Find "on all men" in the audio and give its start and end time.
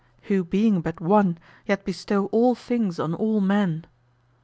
2.99-3.85